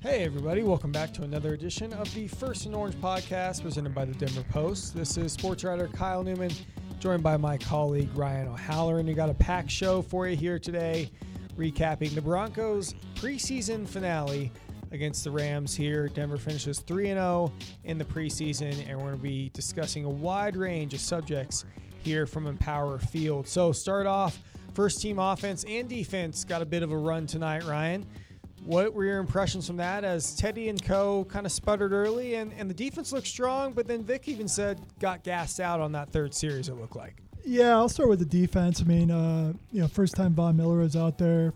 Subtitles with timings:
[0.00, 4.04] Hey, everybody, welcome back to another edition of the First and Orange podcast presented by
[4.04, 4.94] the Denver Post.
[4.94, 6.52] This is sports writer Kyle Newman,
[7.00, 9.06] joined by my colleague Ryan O'Halloran.
[9.06, 11.10] We got a packed show for you here today,
[11.56, 14.52] recapping the Broncos' preseason finale
[14.92, 16.08] against the Rams here.
[16.08, 17.52] Denver finishes 3 0
[17.82, 21.64] in the preseason, and we're going to be discussing a wide range of subjects
[22.04, 23.48] here from Empower Field.
[23.48, 24.40] So, start off
[24.74, 28.06] first team offense and defense got a bit of a run tonight, Ryan.
[28.68, 32.52] What were your impressions from that as Teddy and co kind of sputtered early and,
[32.52, 36.10] and the defense looked strong, but then Vic even said got gassed out on that
[36.10, 37.22] third series, it looked like.
[37.46, 38.82] Yeah, I'll start with the defense.
[38.82, 41.54] I mean, uh, you know, first time Von Miller was out there.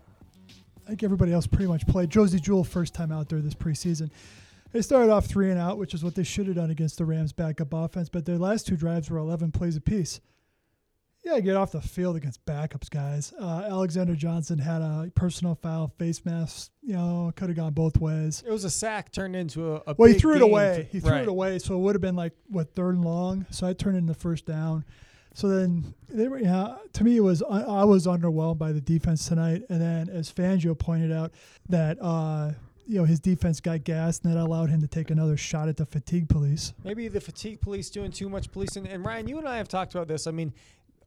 [0.86, 2.08] I think everybody else pretty much played.
[2.08, 4.10] Josey Jewell, first time out there this preseason.
[4.72, 7.04] They started off three and out, which is what they should have done against the
[7.04, 10.18] Rams' backup offense, but their last two drives were 11 plays apiece.
[11.24, 13.32] Yeah, get off the field against backups, guys.
[13.40, 16.72] Uh, Alexander Johnson had a personal foul, face mask.
[16.82, 18.42] You know, could have gone both ways.
[18.44, 20.08] It was a sack turned into a, a well.
[20.08, 20.88] He threw it away.
[20.90, 21.22] he threw right.
[21.22, 23.46] it away, so it would have been like what third and long.
[23.50, 24.84] So I turned in the first down.
[25.34, 26.40] So then they were.
[26.40, 29.62] Yeah, to me, it was I, I was underwhelmed by the defense tonight.
[29.68, 31.32] And then as Fangio pointed out,
[31.68, 32.50] that uh,
[32.86, 35.76] you know his defense got gassed, and that allowed him to take another shot at
[35.76, 36.72] the fatigue police.
[36.82, 38.88] Maybe the fatigue police doing too much policing.
[38.88, 40.26] And Ryan, you and I have talked about this.
[40.26, 40.52] I mean,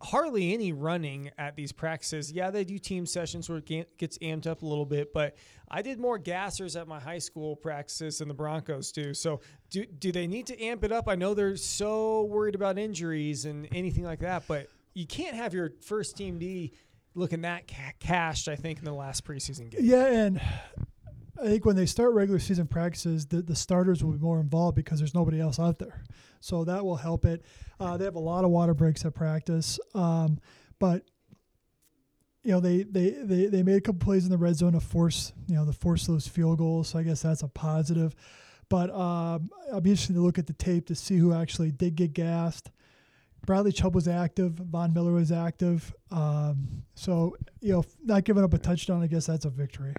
[0.01, 2.31] hardly any running at these practices.
[2.31, 5.35] Yeah, they do team sessions where it gets amped up a little bit, but
[5.69, 9.13] I did more gassers at my high school practices than the Broncos do.
[9.13, 11.07] So, do do they need to amp it up?
[11.07, 15.53] I know they're so worried about injuries and anything like that, but you can't have
[15.53, 16.73] your first team D
[17.15, 18.47] looking that ca- cashed.
[18.47, 19.81] I think in the last preseason game.
[19.83, 20.41] Yeah, and
[21.41, 24.75] I think when they start regular season practices, the, the starters will be more involved
[24.75, 26.03] because there's nobody else out there.
[26.39, 27.44] So that will help it.
[27.80, 30.39] Uh, they have a lot of water breaks at practice, um,
[30.80, 31.03] but
[32.44, 34.80] you know they, they, they, they made a couple plays in the red zone to
[34.80, 36.89] force you know to force those field goals.
[36.89, 38.16] So I guess that's a positive.
[38.70, 41.95] But um, I'll be interested to look at the tape to see who actually did
[41.95, 42.71] get gassed.
[43.45, 44.54] Bradley Chubb was active.
[44.54, 45.93] Von Miller was active.
[46.11, 49.93] Um, so you know, not giving up a touchdown, I guess that's a victory.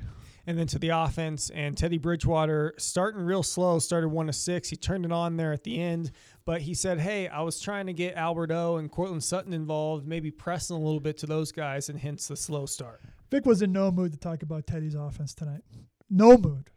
[0.49, 4.69] And then to the offense, and Teddy Bridgewater starting real slow, started one to six.
[4.69, 6.13] He turned it on there at the end,
[6.45, 10.07] but he said, Hey, I was trying to get Albert O and Courtland Sutton involved,
[10.07, 13.01] maybe pressing a little bit to those guys, and hence the slow start.
[13.31, 15.63] Vic was in no mood to talk about Teddy's offense tonight.
[16.09, 16.71] No mood,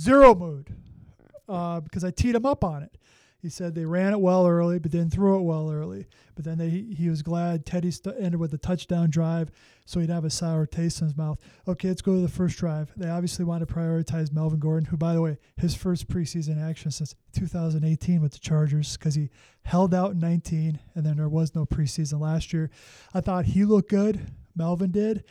[0.00, 0.74] zero mood,
[1.48, 2.98] uh, because I teed him up on it.
[3.42, 6.06] He said they ran it well early, but didn't throw it well early.
[6.36, 9.50] But then they, he was glad Teddy st- ended with a touchdown drive,
[9.84, 11.40] so he'd have a sour taste in his mouth.
[11.66, 12.92] Okay, let's go to the first drive.
[12.96, 16.92] They obviously want to prioritize Melvin Gordon, who, by the way, his first preseason action
[16.92, 19.28] since 2018 with the Chargers, because he
[19.64, 22.70] held out in 19, and then there was no preseason last year.
[23.12, 24.20] I thought he looked good.
[24.54, 25.24] Melvin did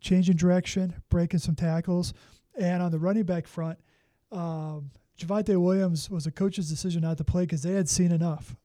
[0.00, 2.12] changing direction, breaking some tackles.
[2.58, 3.78] And on the running back front,
[4.32, 8.56] um, Javonte Williams was a coach's decision not to play because they had seen enough.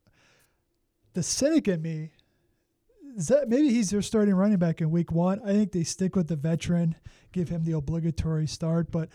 [1.14, 2.12] The cynic in me
[3.16, 5.42] is that maybe he's their starting running back in week one.
[5.44, 6.96] I think they stick with the veteran,
[7.32, 8.92] give him the obligatory start.
[8.92, 9.10] But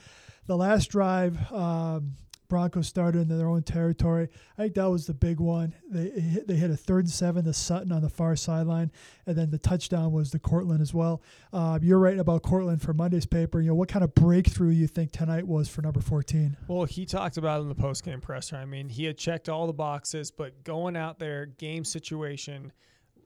[0.47, 2.15] the last drive, um,
[2.49, 4.29] Broncos started in their own territory.
[4.57, 5.75] I think that was the big one.
[5.91, 8.91] They they hit a third and seven to Sutton on the far sideline,
[9.27, 11.23] and then the touchdown was to Courtland as well.
[11.53, 13.61] Uh, you're writing about Courtland for Monday's paper.
[13.61, 16.57] You know what kind of breakthrough you think tonight was for number 14?
[16.67, 18.57] Well, he talked about in the post-game presser.
[18.57, 22.73] I mean, he had checked all the boxes, but going out there, game situation,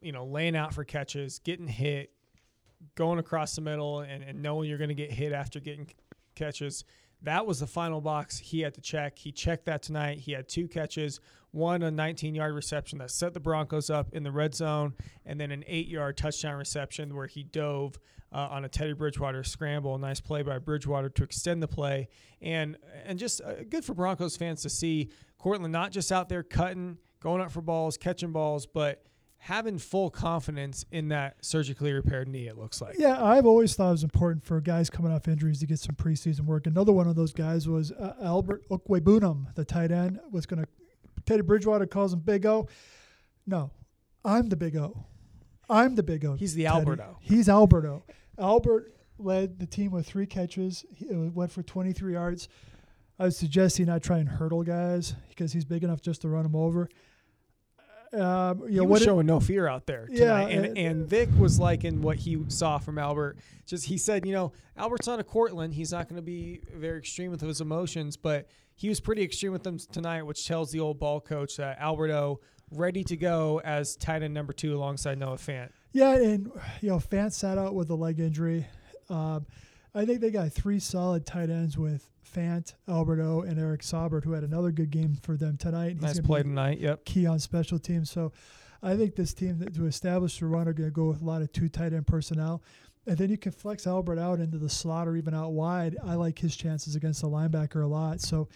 [0.01, 2.11] you know, laying out for catches, getting hit,
[2.97, 5.87] going across the middle, and, and knowing you're going to get hit after getting
[6.35, 6.85] catches.
[7.23, 9.19] That was the final box he had to check.
[9.19, 10.19] He checked that tonight.
[10.19, 11.21] He had two catches,
[11.53, 14.95] one a 19 yard reception that set the Broncos up in the red zone,
[15.25, 17.99] and then an eight yard touchdown reception where he dove
[18.33, 19.97] uh, on a Teddy Bridgewater scramble.
[19.99, 22.09] Nice play by Bridgewater to extend the play,
[22.41, 26.43] and and just uh, good for Broncos fans to see Courtland not just out there
[26.43, 29.05] cutting, going up for balls, catching balls, but
[29.43, 32.47] having full confidence in that surgically repaired knee.
[32.47, 32.95] It looks like.
[32.97, 35.97] Yeah, I've always thought it was important for guys coming off injuries to get some
[35.97, 36.69] preseason work.
[36.69, 40.69] Another one of those guys was uh, Albert Okwuegbunam, the tight end, was going to.
[41.27, 42.69] Teddy Bridgewater calls him Big O.
[43.45, 43.73] No,
[44.25, 45.07] I'm the Big O.
[45.69, 46.35] I'm the Big O.
[46.35, 46.77] He's the Teddy.
[46.77, 47.19] Alberto.
[47.21, 48.05] He's Alberto.
[48.39, 50.85] Albert led the team with three catches.
[50.95, 52.49] He uh, went for 23 yards.
[53.19, 56.29] I would suggest he not try and hurdle guys because he's big enough just to
[56.29, 56.89] run them over.
[58.15, 60.07] Um, you he know, was what it- showing no fear out there.
[60.07, 60.19] Tonight.
[60.19, 63.39] Yeah, and and- and Vic was liking what he saw from Albert.
[63.67, 65.75] Just he said, you know, Albert's not a Courtland.
[65.75, 69.53] He's not going to be very extreme with his emotions, but he was pretty extreme
[69.53, 73.97] with them tonight, which tells the old ball coach that Alberto ready to go as
[73.97, 75.71] tight end number two alongside Noah Fant.
[75.93, 76.51] Yeah, and
[76.81, 78.67] you know, Fant sat out with a leg injury.
[79.11, 79.47] Um,
[79.95, 84.33] I think they got three solid tight ends with Fant, Alberto, and Eric Saubert, who
[84.33, 85.95] had another good game for them tonight.
[85.95, 86.79] He's nice play tonight.
[86.81, 87.05] Yep.
[87.05, 88.11] Key on special teams.
[88.11, 88.33] So
[88.83, 91.25] I think this team that, to establish the run are going to go with a
[91.25, 92.63] lot of two tight end personnel.
[93.07, 95.97] And then you can flex Albert out into the slot or even out wide.
[96.05, 98.21] I like his chances against the linebacker a lot.
[98.21, 98.49] So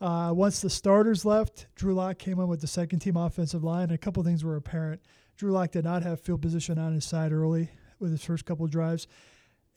[0.00, 3.84] uh, once the starters left, Drew Lock came in with the second team offensive line.
[3.84, 5.00] And a couple things were apparent.
[5.36, 8.66] Drew Lock did not have field position on his side early with his first couple
[8.66, 9.08] drives.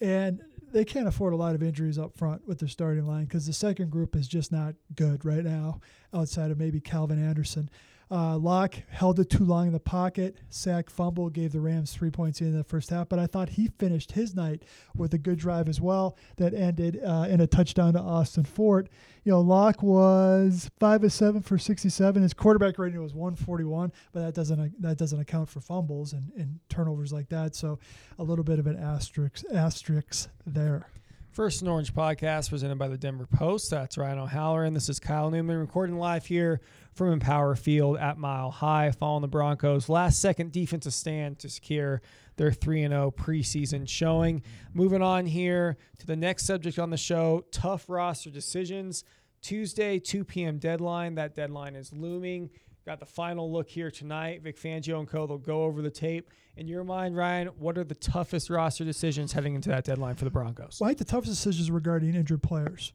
[0.01, 0.41] And
[0.73, 3.53] they can't afford a lot of injuries up front with their starting line because the
[3.53, 5.79] second group is just not good right now,
[6.13, 7.69] outside of maybe Calvin Anderson.
[8.13, 10.37] Uh, Lock held it too long in the pocket.
[10.49, 13.69] Sack fumble gave the Rams three points in the first half, but I thought he
[13.79, 14.61] finished his night
[14.95, 18.87] with a good drive as well that ended uh, in a touchdown to Austin Fort.
[19.23, 22.21] You know, Lock was five of seven for 67.
[22.21, 26.59] His quarterback rating was 141, but that doesn't that doesn't account for fumbles and, and
[26.69, 27.55] turnovers like that.
[27.55, 27.79] So
[28.19, 30.85] a little bit of an asterisk asterisk there.
[31.33, 33.71] First and Orange podcast presented by the Denver Post.
[33.71, 34.75] That's Ryan O'Halloran.
[34.75, 36.61] This is Kyle Newman recording live here
[36.93, 42.03] from Empower Field at Mile High, following the Broncos' last second defensive stand to secure
[42.35, 44.43] their 3 0 preseason showing.
[44.75, 49.03] Moving on here to the next subject on the show tough roster decisions.
[49.41, 50.59] Tuesday, 2 p.m.
[50.59, 51.15] deadline.
[51.15, 52.51] That deadline is looming.
[52.85, 54.41] Got the final look here tonight.
[54.41, 55.25] Vic Fangio and co.
[55.25, 56.29] They'll go over the tape.
[56.57, 60.25] In your mind, Ryan, what are the toughest roster decisions heading into that deadline for
[60.25, 60.79] the Broncos?
[60.81, 62.91] Well, I think the toughest decisions regarding injured players.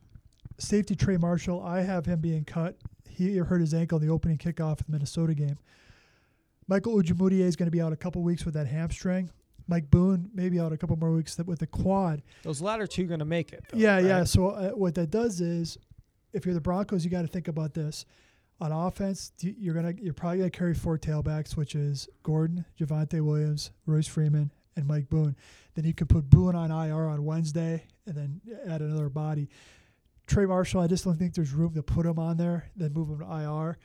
[0.58, 2.76] Safety Trey Marshall, I have him being cut.
[3.08, 5.56] He hurt his ankle in the opening kickoff of the Minnesota game.
[6.66, 9.30] Michael Ojemudia is going to be out a couple weeks with that hamstring.
[9.68, 12.22] Mike Boone maybe out a couple more weeks with the quad.
[12.42, 13.64] Those latter two going to make it.
[13.70, 14.04] Though, yeah, right?
[14.04, 14.24] yeah.
[14.24, 15.78] So uh, what that does is,
[16.34, 18.04] if you're the Broncos, you got to think about this
[18.60, 23.70] on offense, you're gonna you're probably gonna carry four tailbacks, which is Gordon, Javonte Williams,
[23.86, 25.36] Royce Freeman, and Mike Boone.
[25.74, 29.48] Then you could put Boone on IR on Wednesday, and then add another body.
[30.26, 32.70] Trey Marshall, I just don't think there's room to put him on there.
[32.76, 33.78] Then move him to IR.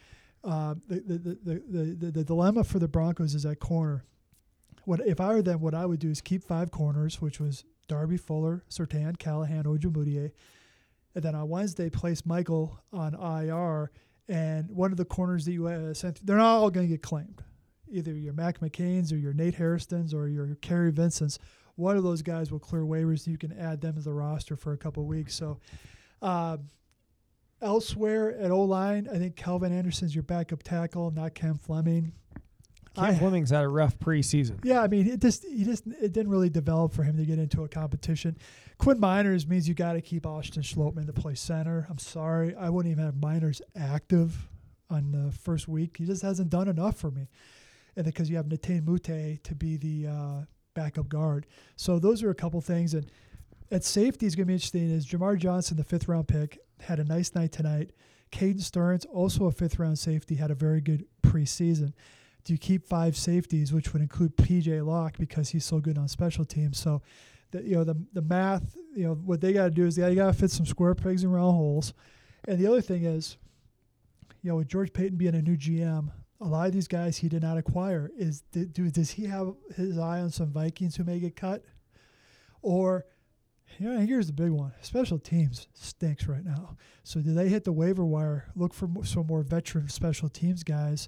[0.43, 4.03] Uh, the, the, the, the, the, the dilemma for the Broncos is at corner.
[4.85, 5.61] What if I were them?
[5.61, 10.31] What I would do is keep five corners, which was Darby Fuller, Surtain, Callahan, Ojemudia,
[11.15, 13.91] and then on Wednesday place Michael on IR
[14.27, 17.01] and one of the corners that you uh, sent, they're not all going to get
[17.01, 17.43] claimed.
[17.91, 21.37] Either your Mac McCain's or your Nate Hairston's or your Kary Vincent's.
[21.75, 23.27] One of those guys will clear waivers.
[23.27, 25.35] You can add them to the roster for a couple weeks.
[25.35, 25.59] So,
[26.21, 26.57] uh,
[27.61, 32.13] elsewhere at O line, I think Calvin Anderson's your backup tackle, not Cam Fleming.
[32.95, 34.63] Cam I, Fleming's had a rough preseason.
[34.63, 37.39] Yeah, I mean, it just he just it didn't really develop for him to get
[37.39, 38.37] into a competition.
[38.77, 41.87] Quinn Meinerz means you got to keep Austin Schlottmann to play center.
[41.89, 44.47] I'm sorry, I wouldn't even have Miners active
[44.89, 45.97] on the first week.
[45.97, 47.29] He just hasn't done enough for me,
[47.95, 50.45] and because you have Netane Muti to be the uh,
[50.75, 51.47] backup guard.
[51.75, 52.93] So those are a couple things.
[52.93, 53.09] And
[53.71, 54.91] at safety is going to be interesting.
[54.91, 57.91] Is Jamar Johnson, the fifth round pick, had a nice night tonight.
[58.31, 61.93] Caden Sterns, also a fifth round safety, had a very good preseason
[62.43, 66.07] do you keep five safeties, which would include PJ Locke because he's so good on
[66.07, 66.77] special teams?
[66.77, 67.01] So,
[67.51, 70.15] the, you know, the the math, you know, what they got to do is they
[70.15, 71.93] got to fit some square pegs in round holes.
[72.47, 73.37] And the other thing is,
[74.41, 76.11] you know, with George Paton being a new GM,
[76.41, 78.11] a lot of these guys he did not acquire.
[78.17, 81.63] Is do does he have his eye on some Vikings who may get cut,
[82.61, 83.05] or
[83.79, 84.73] you know, here's the big one.
[84.81, 86.75] Special teams stinks right now.
[87.03, 88.51] So do they hit the waiver wire?
[88.55, 91.07] Look for some more veteran special teams guys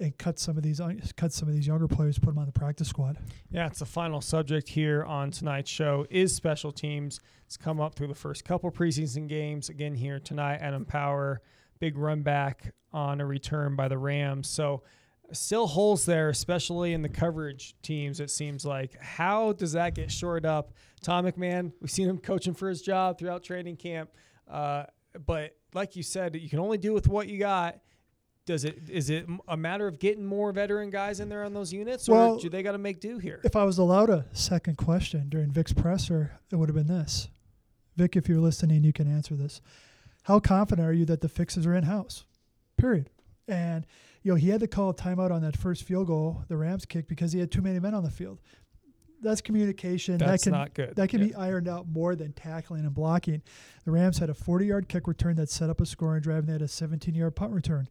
[0.00, 0.80] and cut some of these
[1.16, 3.18] cut some of these younger players, put them on the practice squad.
[3.50, 7.20] Yeah, it's the final subject here on tonight's show is special teams.
[7.46, 9.68] It's come up through the first couple preseason games.
[9.68, 11.40] Again here tonight at Empower,
[11.80, 14.48] big run back on a return by the Rams.
[14.48, 14.82] So
[15.32, 18.20] still holes there, especially in the coverage teams.
[18.20, 20.72] It seems like how does that get shored up?
[21.02, 24.10] Tom McMahon, we've seen him coaching for his job throughout training camp,
[24.48, 24.84] uh,
[25.26, 27.80] but like you said, you can only do with what you got
[28.48, 31.70] does it is it a matter of getting more veteran guys in there on those
[31.70, 33.42] units, or well, do they got to make do here?
[33.44, 37.28] If I was allowed a second question during Vic's presser, it would have been this:
[37.96, 39.60] Vic, if you're listening, you can answer this.
[40.22, 42.24] How confident are you that the fixes are in house?
[42.78, 43.10] Period.
[43.46, 43.86] And
[44.22, 46.86] you know he had to call a timeout on that first field goal, the Rams
[46.86, 48.38] kick, because he had too many men on the field.
[49.20, 50.16] That's communication.
[50.16, 50.96] That's that can, not good.
[50.96, 51.26] That can yeah.
[51.26, 53.42] be ironed out more than tackling and blocking.
[53.84, 56.52] The Rams had a 40-yard kick return that set up a scoring drive, and they
[56.52, 57.88] had a 17-yard punt return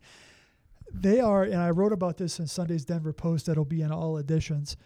[0.93, 4.17] they are, and I wrote about this in Sunday's Denver Post that'll be in all
[4.17, 4.77] editions.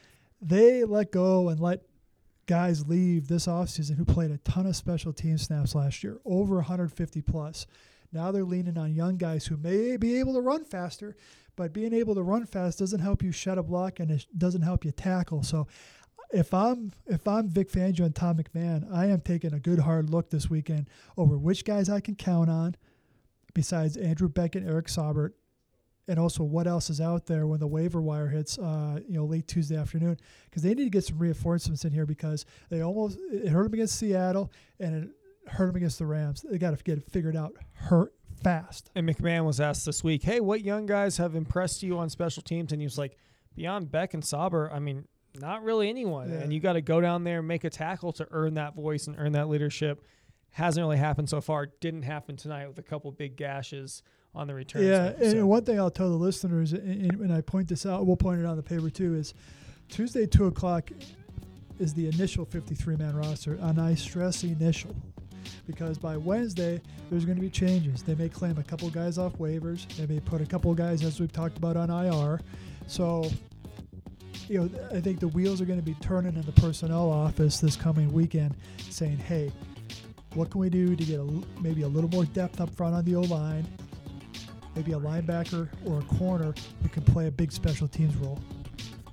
[0.41, 1.81] They let go and let
[2.47, 6.55] guys leave this offseason who played a ton of special team snaps last year, over
[6.55, 7.65] 150 plus.
[8.11, 11.15] Now they're leaning on young guys who may be able to run faster,
[11.55, 14.63] but being able to run fast doesn't help you shut a block and it doesn't
[14.63, 15.43] help you tackle.
[15.43, 15.67] So
[16.33, 20.09] if I'm if I'm Vic Fangio and Tom McMahon, I am taking a good hard
[20.09, 22.75] look this weekend over which guys I can count on,
[23.53, 25.31] besides Andrew Beck and Eric Saubert,
[26.11, 29.23] and also what else is out there when the waiver wire hits, uh, you know,
[29.23, 30.17] late Tuesday afternoon,
[30.49, 33.73] because they need to get some reinforcements in here because they almost it hurt them
[33.75, 34.51] against Seattle
[34.81, 35.09] and it
[35.49, 36.45] hurt them against the Rams.
[36.47, 38.13] They got to get it figured out hurt
[38.43, 38.91] fast.
[38.93, 42.43] And McMahon was asked this week, "Hey, what young guys have impressed you on special
[42.43, 43.15] teams?" And he was like,
[43.55, 45.07] "Beyond Beck and Saubert, I mean,
[45.39, 46.29] not really anyone.
[46.29, 46.39] Yeah.
[46.39, 49.07] And you got to go down there and make a tackle to earn that voice
[49.07, 50.03] and earn that leadership.
[50.49, 51.67] Hasn't really happened so far.
[51.67, 54.03] Didn't happen tonight with a couple big gashes
[54.33, 54.83] on the return.
[54.83, 55.21] Yeah, side.
[55.21, 58.39] and one thing I'll tell the listeners, and, and I point this out, we'll point
[58.39, 59.33] it out on the paper too, is
[59.89, 60.89] Tuesday two o'clock
[61.79, 64.95] is the initial 53 man roster, and I stress initial
[65.65, 68.03] because by Wednesday there's going to be changes.
[68.03, 69.87] They may claim a couple guys off waivers.
[69.97, 72.39] They may put a couple guys, as we've talked about, on IR.
[72.87, 73.29] So.
[74.47, 77.61] You know, I think the wheels are going to be turning in the personnel office
[77.61, 78.53] this coming weekend,
[78.89, 79.49] saying, "Hey,
[80.33, 83.05] what can we do to get a, maybe a little more depth up front on
[83.05, 83.65] the O line?
[84.75, 88.39] Maybe a linebacker or a corner who can play a big special teams role.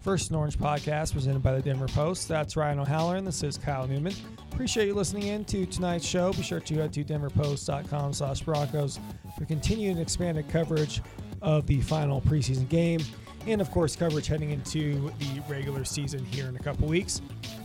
[0.01, 2.29] First and Orange podcast presented by the Denver Post.
[2.29, 3.25] That's Ryan O'Halloran.
[3.25, 4.15] This is Kyle Newman.
[4.53, 6.33] Appreciate you listening in to tonight's show.
[6.33, 8.99] Be sure to head to denverpost.com slash Broncos
[9.37, 11.03] for continued and expanded coverage
[11.43, 13.01] of the final preseason game
[13.47, 17.21] and, of course, coverage heading into the regular season here in a couple weeks.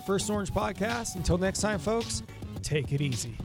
[0.06, 1.16] First Orange podcast.
[1.16, 2.24] Until next time, folks,
[2.62, 3.38] take it easy.